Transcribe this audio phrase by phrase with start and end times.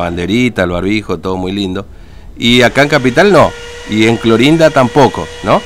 [0.00, 1.86] banderita, el barbijo, todo muy lindo.
[2.36, 3.50] Y acá en Capital no,
[3.88, 5.60] y en Clorinda tampoco, ¿no?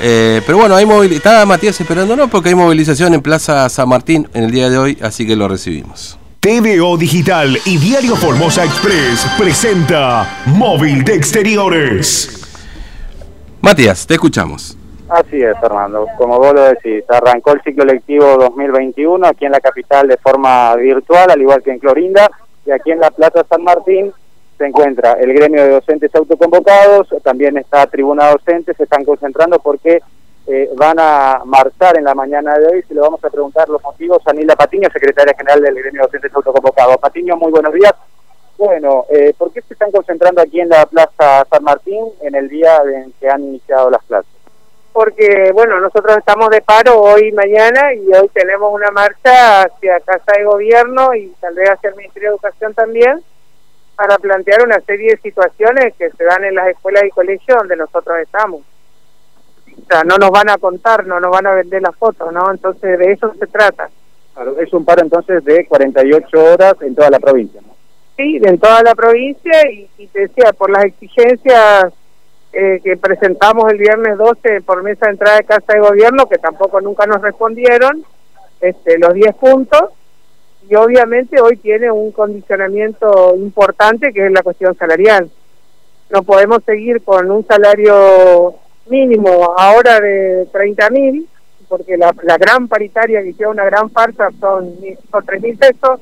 [0.00, 4.44] Eh, pero bueno, hay está Matías esperándonos porque hay movilización en Plaza San Martín en
[4.44, 6.18] el día de hoy, así que lo recibimos.
[6.40, 12.42] TVO Digital y Diario Formosa Express presenta Móvil de Exteriores.
[13.62, 14.76] Matías, te escuchamos.
[15.08, 16.06] Así es, Fernando.
[16.18, 20.74] Como vos lo decís, arrancó el ciclo lectivo 2021 aquí en la capital de forma
[20.76, 22.30] virtual, al igual que en Clorinda,
[22.66, 24.12] y aquí en la Plaza San Martín
[24.58, 30.00] se encuentra el gremio de docentes autoconvocados, también está tribuna docente, se están concentrando porque
[30.46, 33.82] eh, van a marchar en la mañana de hoy, si le vamos a preguntar los
[33.82, 36.96] motivos a Nila Patiño, secretaria general del gremio de docentes autoconvocados.
[36.98, 37.92] Patiño, muy buenos días.
[38.56, 42.48] Bueno, eh, ¿por qué se están concentrando aquí en la Plaza San Martín en el
[42.48, 44.35] día en que han iniciado las clases?
[44.96, 50.00] Porque, bueno, nosotros estamos de paro hoy y mañana y hoy tenemos una marcha hacia
[50.00, 53.22] Casa de Gobierno y tal vez hacia el Ministerio de Educación también
[53.94, 57.76] para plantear una serie de situaciones que se dan en las escuelas y colegios donde
[57.76, 58.62] nosotros estamos.
[58.62, 62.50] O sea, no nos van a contar, no nos van a vender las fotos, ¿no?
[62.50, 63.90] Entonces, de eso se trata.
[64.32, 67.76] Claro, es un paro entonces de 48 horas en toda la provincia, ¿no?
[68.16, 71.92] Sí, en toda la provincia y, te decía, por las exigencias
[72.52, 76.38] eh, que presentamos el viernes 12 por mesa de entrada de Casa de Gobierno, que
[76.38, 78.04] tampoco nunca nos respondieron,
[78.60, 79.90] este, los 10 puntos,
[80.68, 85.30] y obviamente hoy tiene un condicionamiento importante que es la cuestión salarial.
[86.10, 88.54] No podemos seguir con un salario
[88.86, 91.28] mínimo ahora de 30 mil,
[91.68, 94.76] porque la, gran paritaria que hicieron una gran farsa son,
[95.10, 96.00] son 3 mil pesos,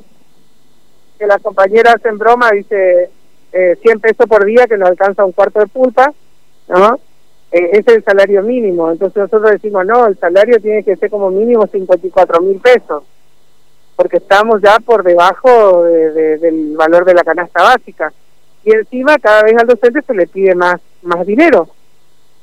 [1.19, 3.11] que la compañera hacen broma, dice
[3.53, 6.13] eh, 100 pesos por día que nos alcanza un cuarto de pulpa,
[6.69, 6.99] ¿no?
[7.53, 11.31] Eh, es el salario mínimo, entonces nosotros decimos, no, el salario tiene que ser como
[11.31, 13.05] mínimo 54 mil pesos
[13.97, 18.13] porque estamos ya por debajo del valor de la canasta básica.
[18.65, 21.69] Y encima cada vez al docente se le pide más, más dinero.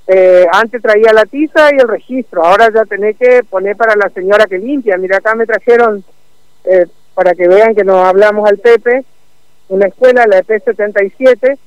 [0.07, 4.09] Eh, antes traía la tiza y el registro, ahora ya tenés que poner para la
[4.09, 4.97] señora que limpia.
[4.97, 6.03] Mira, acá me trajeron,
[6.65, 9.03] eh, para que vean que nos hablamos al Pepe,
[9.69, 11.57] una escuela, la EP 77,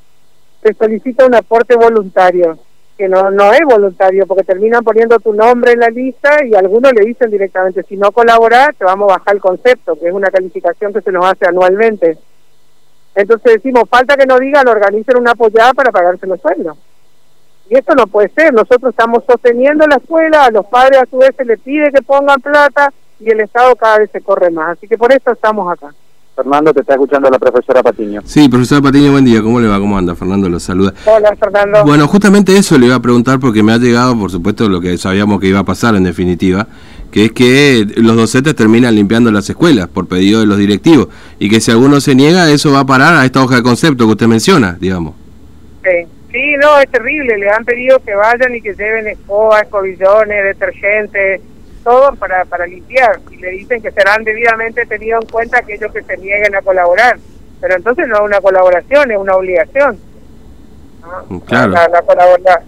[0.64, 2.58] te solicita un aporte voluntario
[2.96, 6.90] que no, no es voluntario, porque terminan poniendo tu nombre en la lista y algunos
[6.94, 10.30] le dicen directamente, si no colaboras, te vamos a bajar el concepto, que es una
[10.30, 12.16] calificación que se nos hace anualmente.
[13.14, 16.78] Entonces decimos, falta que nos digan, organicen una apoyada para pagarse los sueldos.
[17.68, 21.18] Y esto no puede ser, nosotros estamos sosteniendo la escuela, a los padres a su
[21.18, 24.78] vez se les pide que pongan plata y el Estado cada vez se corre más.
[24.78, 25.92] Así que por eso estamos acá.
[26.34, 28.20] Fernando, te está escuchando la profesora Patiño.
[28.24, 29.40] Sí, profesora Patiño, buen día.
[29.40, 29.78] ¿Cómo le va?
[29.78, 30.16] ¿Cómo anda?
[30.16, 30.92] Fernando lo saluda.
[31.06, 31.84] Hola, Fernando.
[31.84, 34.98] Bueno, justamente eso le iba a preguntar porque me ha llegado, por supuesto, lo que
[34.98, 36.66] sabíamos que iba a pasar en definitiva,
[37.12, 41.08] que es que los docentes terminan limpiando las escuelas por pedido de los directivos
[41.38, 44.06] y que si alguno se niega, eso va a parar a esta hoja de concepto
[44.06, 45.14] que usted menciona, digamos.
[45.84, 47.38] Sí, sí no, es terrible.
[47.38, 51.42] Le han pedido que vayan y que lleven escobas, escobillones, detergentes
[51.84, 56.02] todo para, para limpiar y le dicen que serán debidamente tenidos en cuenta aquellos que
[56.02, 57.18] se nieguen a colaborar.
[57.60, 59.98] Pero entonces no es una colaboración, es una obligación.
[61.46, 61.72] Claro.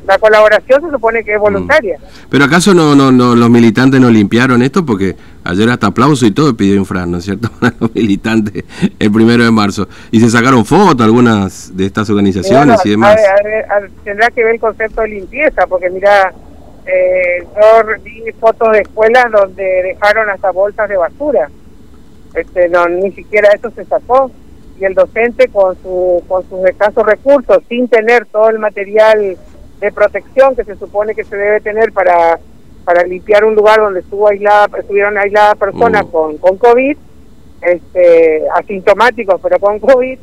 [0.06, 1.98] La, colaboración se supone que es voluntaria.
[1.98, 2.28] Mm.
[2.28, 6.32] Pero acaso no, no, no los militantes no limpiaron esto porque ayer hasta aplauso y
[6.32, 7.50] todo pidió Infran, ¿no es cierto?
[7.80, 8.64] los militantes
[8.98, 9.88] el primero de marzo.
[10.10, 13.16] Y se sacaron fotos algunas de estas organizaciones y demás.
[14.04, 16.32] tendrá que ver el concepto de limpieza, porque mira,
[16.86, 21.50] eh, yo vi fotos de escuelas donde dejaron hasta bolsas de basura.
[22.34, 24.30] Este, no, ni siquiera eso se sacó.
[24.78, 29.36] Y el docente con, su, con sus escasos recursos, sin tener todo el material
[29.80, 32.38] de protección que se supone que se debe tener para,
[32.84, 36.10] para limpiar un lugar donde estuvo aislada, estuvieron aisladas personas mm.
[36.10, 36.96] con, con COVID,
[37.62, 40.18] este, asintomáticos pero con COVID,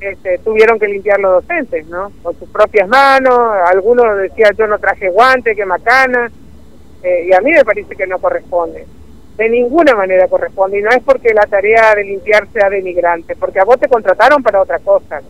[0.00, 2.12] este, tuvieron que limpiar los docentes, ¿no?
[2.22, 6.30] Con sus propias manos, algunos decían yo no traje guante, que macana,
[7.02, 8.86] eh, y a mí me parece que no corresponde.
[9.36, 13.60] De ninguna manera corresponde, y no es porque la tarea de limpiar sea denigrante, porque
[13.60, 15.20] a vos te contrataron para otra cosa,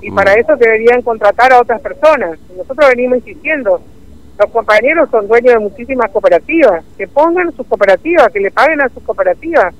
[0.00, 0.38] y para mm.
[0.38, 2.38] eso deberían contratar a otras personas.
[2.56, 3.80] Nosotros venimos insistiendo,
[4.38, 8.88] los compañeros son dueños de muchísimas cooperativas, que pongan sus cooperativas, que le paguen a
[8.90, 9.74] sus cooperativas,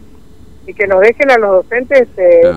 [0.67, 2.53] y que nos dejen a los docentes eh,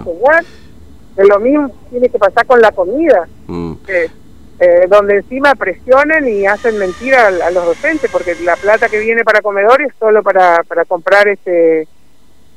[1.18, 3.74] lo mismo tiene que pasar con la comida, mm.
[3.88, 9.24] eh, donde encima presionen y hacen mentira a, los docentes, porque la plata que viene
[9.24, 11.88] para comedores es solo para, para comprar este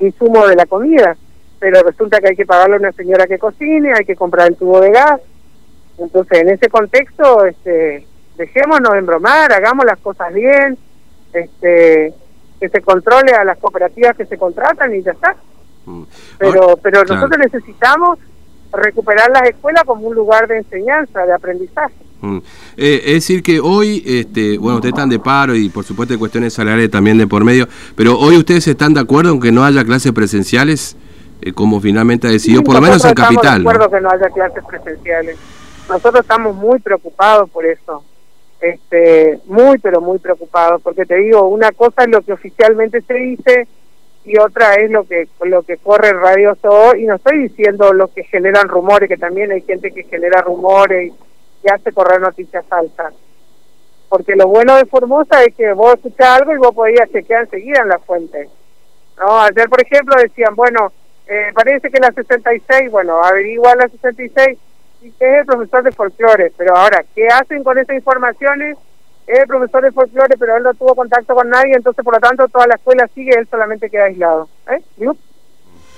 [0.01, 1.17] insumo de la comida,
[1.59, 4.57] pero resulta que hay que pagarle a una señora que cocine, hay que comprar el
[4.57, 5.21] tubo de gas.
[5.99, 8.07] Entonces, en ese contexto, este,
[8.37, 10.77] dejémonos de embromar, hagamos las cosas bien,
[11.33, 12.13] este,
[12.61, 15.37] que se controle a las cooperativas que se contratan y ya está.
[15.85, 16.03] Mm.
[16.39, 18.19] Pero, pero nosotros necesitamos
[18.73, 21.95] recuperar las escuelas como un lugar de enseñanza, de aprendizaje.
[22.21, 22.39] Mm.
[22.77, 26.19] Eh, es decir que hoy, este, bueno, ustedes están de paro y por supuesto hay
[26.19, 27.67] cuestiones salariales también de por medio,
[27.97, 30.97] pero hoy ustedes están de acuerdo en que no haya clases presenciales,
[31.41, 33.59] eh, como finalmente ha decidido, por lo menos en Capital.
[33.59, 35.37] Estamos de acuerdo que no haya clases presenciales.
[35.89, 38.05] Nosotros estamos muy preocupados por eso,
[38.61, 43.15] este, muy pero muy preocupados, porque te digo, una cosa es lo que oficialmente se
[43.15, 43.69] dice
[44.25, 48.09] y otra es lo que lo que corre Radio So y no estoy diciendo lo
[48.09, 51.13] que generan rumores, que también hay gente que genera rumores
[51.63, 53.15] y hace correr noticias falsas.
[54.09, 57.81] Porque lo bueno de Formosa es que vos escuchás algo y vos podías chequear enseguida
[57.81, 58.49] en la fuente.
[59.19, 59.41] ¿no?
[59.41, 60.93] Ayer, por ejemplo, decían, bueno,
[61.27, 64.59] eh, parece que la 66, bueno, averigua la 66
[65.03, 68.77] y que es el profesor de folclore, pero ahora, ¿qué hacen con esas informaciones?
[69.33, 72.49] Es profesor de folclore, pero él no tuvo contacto con nadie, entonces por lo tanto
[72.49, 74.49] toda la escuela sigue, él solamente queda aislado.
[74.69, 74.83] ¿Eh?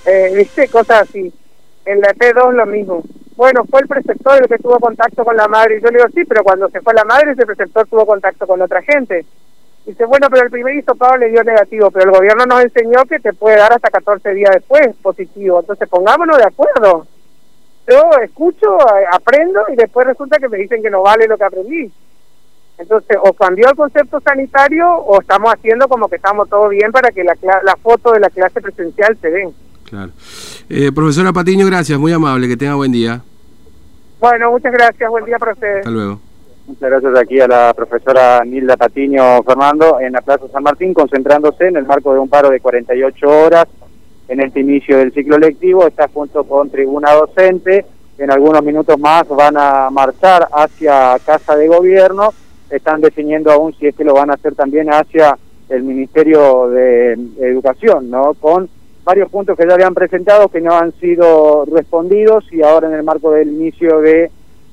[0.05, 0.69] eh ¿Viste?
[0.69, 1.33] Cosas así.
[1.85, 3.03] En la P2 lo mismo
[3.35, 5.77] bueno, fue el preceptor el que tuvo contacto con la madre.
[5.77, 8.47] Y yo le digo, sí, pero cuando se fue la madre, ese preceptor tuvo contacto
[8.47, 9.25] con otra gente.
[9.85, 13.19] Dice, bueno, pero el primer hisopado le dio negativo, pero el gobierno nos enseñó que
[13.19, 15.59] te puede dar hasta 14 días después positivo.
[15.59, 17.05] Entonces pongámonos de acuerdo.
[17.87, 18.77] Yo escucho,
[19.11, 21.91] aprendo y después resulta que me dicen que no vale lo que aprendí.
[22.77, 27.11] Entonces, o cambió el concepto sanitario o estamos haciendo como que estamos todo bien para
[27.11, 29.53] que la, la foto de la clase presencial se den.
[29.89, 30.11] Claro.
[30.69, 33.21] Eh, profesora Patiño, gracias, muy amable, que tenga buen día.
[34.19, 35.77] Bueno, muchas gracias, buen día para ustedes.
[35.77, 36.19] Hasta luego.
[36.67, 41.67] Muchas gracias aquí a la profesora Nilda Patiño Fernando en la Plaza San Martín, concentrándose
[41.67, 43.67] en el marco de un paro de 48 horas
[44.27, 45.85] en este inicio del ciclo lectivo.
[45.85, 47.85] Está junto con tribuna docente.
[48.17, 52.33] En algunos minutos más van a marchar hacia Casa de Gobierno.
[52.69, 55.37] Están definiendo aún si es que lo van a hacer también hacia
[55.69, 58.33] el Ministerio de Educación, ¿no?
[58.35, 58.69] Con
[59.03, 63.03] varios puntos que ya habían presentado que no han sido respondidos y ahora en el
[63.03, 64.31] marco del inicio de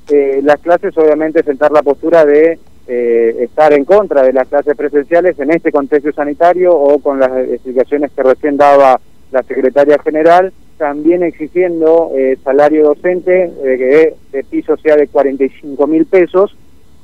[0.09, 4.75] eh, las clases obviamente sentar la postura de eh, estar en contra de las clases
[4.75, 8.99] presenciales en este contexto sanitario o con las explicaciones que recién daba
[9.31, 16.05] la secretaria general, también exigiendo eh, salario docente que de piso sea de 45 mil
[16.05, 16.55] pesos,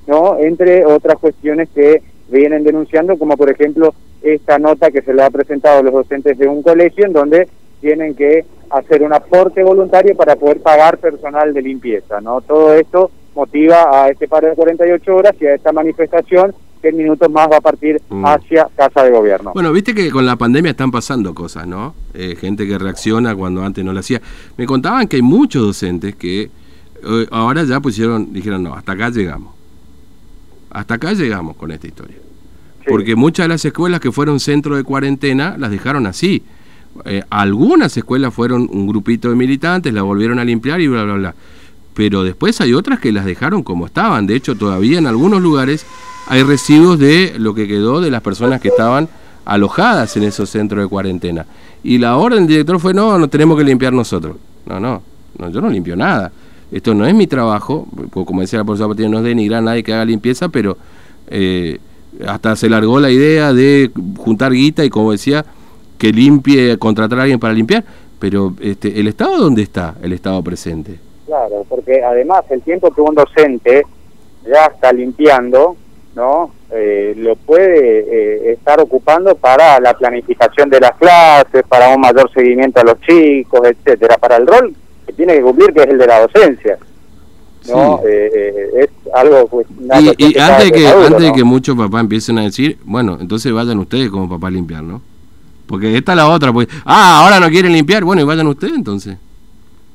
[0.09, 5.23] no entre otras cuestiones que vienen denunciando, como por ejemplo esta nota que se le
[5.23, 7.47] ha presentado a los docentes de un colegio, en donde
[7.79, 12.19] tienen que hacer un aporte voluntario para poder pagar personal de limpieza.
[12.21, 12.41] ¿no?
[12.41, 16.97] Todo esto motiva a este paro de 48 horas y a esta manifestación que en
[16.97, 18.25] minutos más va a partir mm.
[18.25, 19.51] hacia Casa de Gobierno.
[19.53, 21.93] Bueno, viste que con la pandemia están pasando cosas, ¿no?
[22.13, 24.21] Eh, gente que reacciona cuando antes no lo hacía.
[24.57, 29.09] Me contaban que hay muchos docentes que eh, ahora ya pusieron, dijeron, no, hasta acá
[29.09, 29.58] llegamos.
[30.69, 32.17] Hasta acá llegamos con esta historia.
[32.87, 36.43] Porque muchas de las escuelas que fueron centro de cuarentena las dejaron así.
[37.05, 41.13] Eh, algunas escuelas fueron un grupito de militantes, la volvieron a limpiar y bla, bla,
[41.13, 41.35] bla.
[41.93, 44.25] Pero después hay otras que las dejaron como estaban.
[44.25, 45.85] De hecho, todavía en algunos lugares
[46.27, 49.09] hay residuos de lo que quedó de las personas que estaban
[49.45, 51.45] alojadas en esos centros de cuarentena.
[51.83, 54.37] Y la orden del director fue, no, no tenemos que limpiar nosotros.
[54.65, 55.01] No, no,
[55.37, 56.31] no yo no limpio nada.
[56.71, 59.93] Esto no es mi trabajo, como decía la profesora no es denigrar a nadie que
[59.93, 60.77] haga limpieza, pero
[61.27, 61.79] eh,
[62.27, 65.45] hasta se largó la idea de juntar guita y como decía,
[65.97, 67.83] que limpie, contratar a alguien para limpiar,
[68.19, 70.99] pero este, ¿el Estado dónde está, el Estado presente?
[71.25, 73.83] Claro, porque además el tiempo que un docente
[74.47, 75.75] ya está limpiando,
[76.15, 76.51] ¿no?
[76.71, 82.31] Eh, lo puede eh, estar ocupando para la planificación de las clases, para un mayor
[82.31, 84.75] seguimiento a los chicos, etcétera, para el rol
[85.19, 86.77] tiene que cumplir, que es el de la docencia.
[87.67, 87.99] ¿no?
[88.07, 89.67] Eh, eh, es algo pues,
[90.17, 93.77] y, antes de que antes de que muchos papás empiecen a decir bueno entonces vayan
[93.79, 95.01] ustedes como papá a limpiar no
[95.67, 98.73] porque esta es la otra pues ah ahora no quieren limpiar bueno y vayan ustedes
[98.73, 99.17] entonces.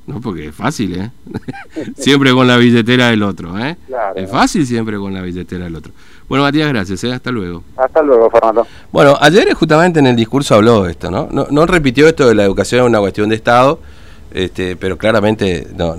[0.07, 1.11] No porque es fácil eh
[1.97, 3.79] siempre con la billetera del otro eh
[4.15, 5.93] es fácil siempre con la billetera del otro.
[6.29, 7.13] Bueno Matías gracias ¿eh?
[7.15, 7.65] hasta luego.
[7.79, 8.67] Hasta luego Fernando.
[8.93, 12.35] Bueno ayer justamente en el discurso habló de esto no no, no repitió esto de
[12.35, 13.81] la educación es una cuestión de estado
[14.35, 15.95] este pero claramente no